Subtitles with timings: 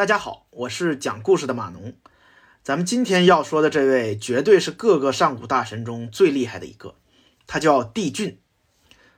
[0.00, 1.92] 大家好，我是讲故事的马农。
[2.62, 6.94] 咱们今天要说的这位，绝对是各个上古大神中最厉害的一个，
[7.46, 8.40] 他叫帝俊。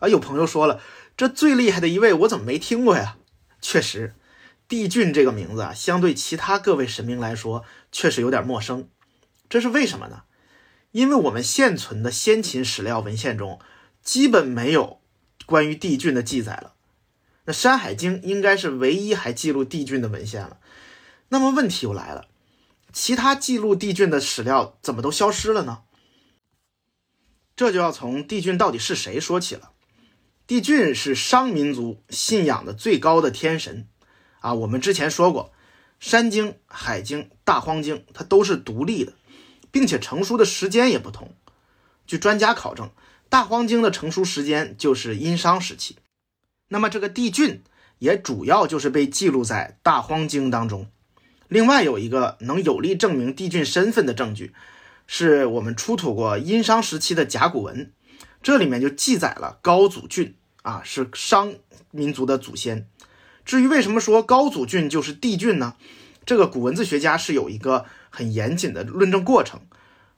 [0.00, 0.80] 啊，有朋友说了，
[1.16, 3.18] 这最厉害的一位，我怎么没听过呀？
[3.60, 4.16] 确实，
[4.66, 8.88] 帝俊这个名字啊，相对其他各位神明来说，确实有点陌生。
[9.48, 10.24] 这是为什么呢？
[10.90, 13.60] 因为我们现存的先秦史料文献中，
[14.02, 14.98] 基本没有
[15.46, 16.73] 关于帝俊的记载了。
[17.44, 20.58] 那《山海经》应该是唯一还记录帝俊的文献了。
[21.28, 22.26] 那么问题又来了，
[22.92, 25.82] 其他记录帝俊的史料怎么都消失了呢？
[27.56, 29.70] 这就要从帝俊到底是谁说起了。
[30.46, 33.88] 帝俊是商民族信仰的最高的天神
[34.40, 34.54] 啊。
[34.54, 35.52] 我们之前说过，
[36.00, 39.12] 《山经》《海经》《大荒经》它都是独立的，
[39.70, 41.34] 并且成书的时间也不同。
[42.06, 42.86] 据专家考证，
[43.28, 45.96] 《大荒经》的成书时间就是殷商时期。
[46.68, 47.62] 那么这个帝俊
[47.98, 50.88] 也主要就是被记录在《大荒经》当中。
[51.48, 54.52] 另外有一个能有力证明帝俊身份的证据，
[55.06, 57.92] 是我们出土过殷商时期的甲骨文，
[58.42, 61.54] 这里面就记载了高祖俊啊是商
[61.90, 62.88] 民族的祖先。
[63.44, 65.74] 至于为什么说高祖俊就是帝俊呢？
[66.24, 69.60] 这个古文字学家是有一个很严谨的论证过程。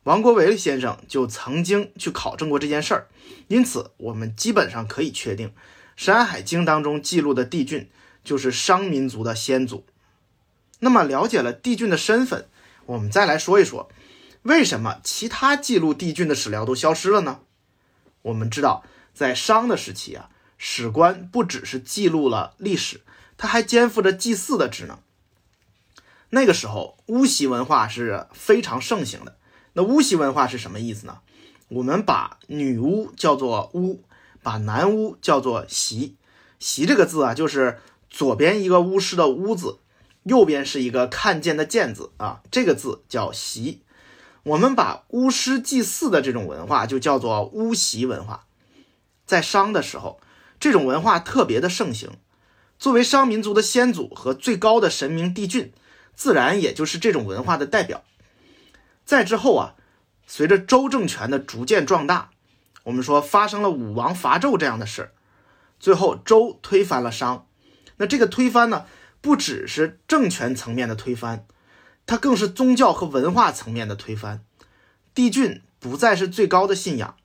[0.05, 3.09] 王国维先生就曾经去考证过这件事儿，
[3.49, 5.49] 因此我们基本上可以确定。
[5.97, 7.91] 《山海经》当中记录的帝俊
[8.23, 9.87] 就是商民族的先祖。
[10.81, 12.47] 那么，了解了帝俊的身份，
[12.85, 13.89] 我们再来说一说，
[14.43, 17.41] 为什么其他记录帝俊的史料都消失了呢？
[18.21, 23.01] 我们知道，在商的时期啊，史官不只是记录了历史，
[23.39, 24.99] 他还肩负着祭祀的职能。
[26.29, 29.37] 那个时候，巫习文化是非常盛行的。
[29.73, 31.21] 那巫习文化是什么意思呢？
[31.69, 34.03] 我们把女巫叫做巫。
[34.47, 36.15] 把南巫叫做席
[36.61, 39.81] ”，“席这个字啊，就是左边一个巫师的巫字，
[40.23, 43.83] 右边是一个看见的见字啊，这个字叫席。
[44.45, 48.47] 我们把巫师祭祀的这种文化就叫做巫习文化。
[49.27, 50.21] 在商的时候，
[50.61, 52.13] 这种文化特别的盛行。
[52.79, 55.73] 作为商民族的先祖和最高的神明帝俊，
[56.15, 58.05] 自然也就是这种文化的代表。
[59.05, 59.75] 再之后啊，
[60.25, 62.31] 随着周政权的逐渐壮大。
[62.87, 65.11] 我们说发生了武王伐纣这样的事，
[65.81, 67.49] 最后周推翻了商。
[67.97, 68.87] 那这个推翻呢，
[69.21, 71.47] 不只是政权层面的推翻，
[72.07, 74.45] 它更是宗教和文化层面的推翻。
[75.15, 77.17] 帝俊不再是最高的信仰，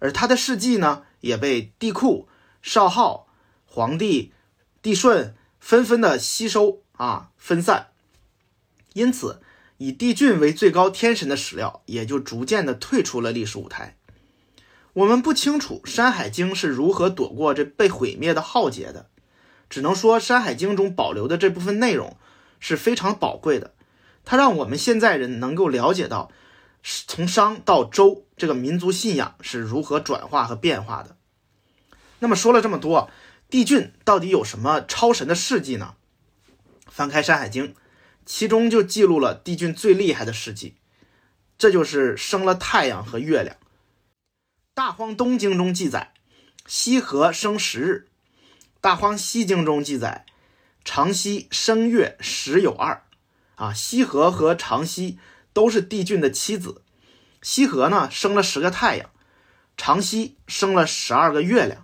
[0.00, 2.26] 而他的事迹呢，也被帝喾、
[2.60, 3.28] 少昊、
[3.66, 4.32] 黄帝、
[4.82, 7.88] 帝舜纷纷的吸收啊分散。
[8.94, 9.40] 因此，
[9.76, 13.94] 以帝俊为最高天神的史料也就逐渐的退出了历史舞台。
[14.98, 19.08] 我们不清楚《山海经》是如何躲过这被毁灭的浩劫的，
[19.70, 22.16] 只能说《山海经》中保留的这部分内容
[22.58, 23.74] 是非常宝贵的，
[24.24, 26.32] 它让我们现在人能够了解到，
[26.82, 31.16] 从商到周这个民族信仰是如何转化和变化的。
[32.18, 33.08] 那么说了这么多，
[33.48, 35.94] 帝俊到底有什么超神的事迹呢？
[36.88, 37.68] 翻开《山海经》，
[38.26, 40.74] 其中就记录了帝俊最厉害的事迹，
[41.56, 43.54] 这就是生了太阳和月亮。
[44.78, 46.12] 大荒东经中记载，
[46.64, 48.06] 西河生十日；
[48.80, 50.24] 大荒西经中记载，
[50.84, 53.02] 长西生月十有二。
[53.56, 55.18] 啊，西河和长西
[55.52, 56.82] 都是帝俊的妻子。
[57.42, 59.10] 西河呢生了十个太阳，
[59.76, 61.82] 长西生了十二个月亮。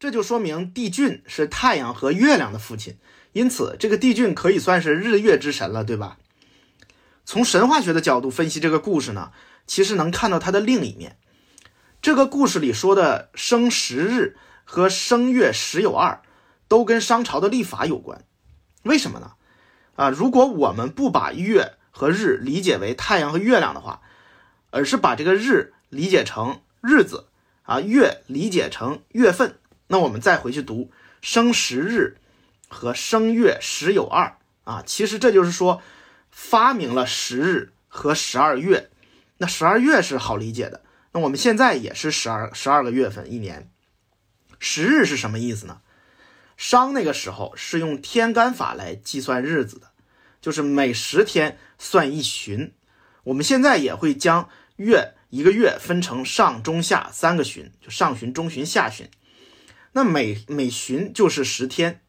[0.00, 2.98] 这就说明帝俊是太阳和月亮的父亲，
[3.34, 6.18] 因此这个帝俊可以算是日月之神了，对吧？
[7.24, 9.30] 从神话学的角度分析这个故事呢，
[9.68, 11.18] 其实能看到它的另一面。
[12.02, 16.20] 这个故事里说的生十日和生月十有二，
[16.66, 18.24] 都跟商朝的历法有关。
[18.82, 19.34] 为什么呢？
[19.94, 24.02] 啊，如果我们不把月和日理解为太阳和月亮的话，
[24.70, 27.28] 而是把这个日理解成日子
[27.62, 30.90] 啊，月理解成月份，那我们再回去读
[31.20, 32.16] 生十日
[32.66, 35.80] 和生月十有二啊，其实这就是说
[36.32, 38.90] 发明了十日和十二月。
[39.38, 40.80] 那十二月是好理解的。
[41.12, 43.70] 那我们现在也是十二十二个月份一年，
[44.58, 45.80] 十日是什么意思呢？
[46.56, 49.90] 商那个时候是用天干法来计算日子的，
[50.40, 52.72] 就是每十天算一旬。
[53.24, 59.08] 我们现在也会将月一个月分成上中下三个旬，就上旬、中旬、下旬。
[59.92, 62.00] 那每每旬就是十天，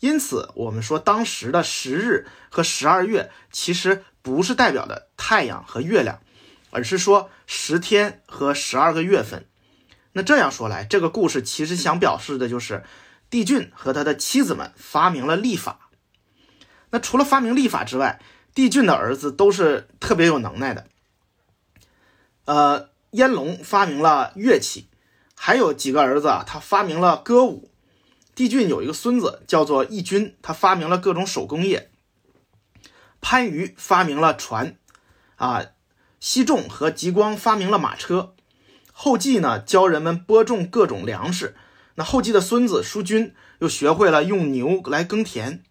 [0.00, 6.20] 因此我们说当时的十日和十二月其实不是代表的太阳和月亮。
[6.74, 9.46] 而是说十天和十二个月份。
[10.12, 12.84] 那这样说来，这个故事其实想表示的就是
[13.30, 15.88] 帝俊和他的妻子们发明了历法。
[16.90, 18.20] 那除了发明历法之外，
[18.54, 20.86] 帝俊的儿子都是特别有能耐的。
[22.44, 24.88] 呃，燕龙发明了乐器，
[25.34, 27.70] 还有几个儿子啊，他发明了歌舞。
[28.34, 31.90] 帝俊有一个孙子叫做义军，他发明了各种手工业。
[33.20, 34.76] 番禺发明了船，
[35.36, 35.64] 啊，
[36.26, 38.32] 西仲和吉光发明了马车。
[38.94, 41.54] 后继呢，教人们播种各种粮食。
[41.96, 45.62] 那后继的孙子叔君又学会了用牛来耕田。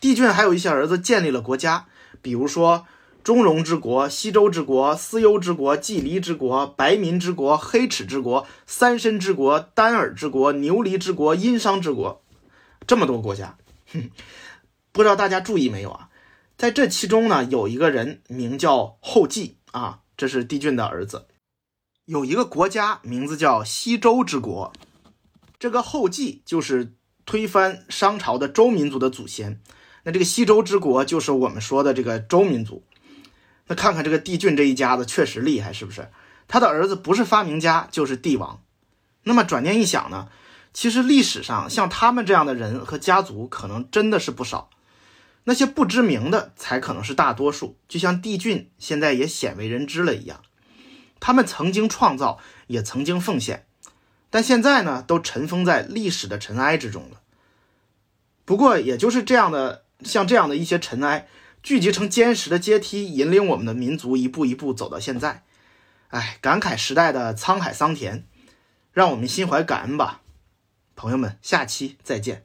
[0.00, 1.84] 帝俊还有一些儿子建立了国家，
[2.22, 2.86] 比如说
[3.22, 12.22] 中戎之国、西周之国、司幽之国、季离之国、白民之国、黑齿之国、三申之国、丹耳之国、牛离之国、殷商之国，
[12.86, 13.58] 这么多国家。
[13.92, 14.08] 哼，
[14.92, 16.08] 不知道大家注意没有啊？
[16.56, 21.26] 在这其中呢，有一个人名叫后继啊，这是帝俊的儿子。
[22.04, 24.72] 有一个国家名字叫西周之国，
[25.58, 26.94] 这个后继就是
[27.26, 29.60] 推翻商朝的周民族的祖先。
[30.04, 32.84] 那这个西周之国就是我们说的这个周民族。
[33.66, 36.08] 那看看这个帝俊这一家子确实厉害，是不是？
[36.46, 38.62] 他的儿子不是发明家就是帝王。
[39.24, 40.28] 那么转念一想呢，
[40.72, 44.70] 其实历史上像他们这样的人和家族可能真的是不少。
[45.44, 50.42] 那些不知名的才可能是大多数，就像帝俊现在也鲜为人知了一样。
[51.20, 53.66] 他们曾经创造，也曾经奉献，
[54.30, 57.20] 但现在呢，都尘封在历史的尘埃之中了。
[58.44, 61.28] 不过，也就是这样的，像这样的一些尘埃，
[61.62, 65.44] 聚集成坚实的阶梯，引领我们的民族一步一步走到现在。
[66.08, 68.26] 哎，感慨时代的沧海桑田，
[68.92, 70.20] 让我们心怀感恩吧，
[70.94, 72.44] 朋友们，下期再见。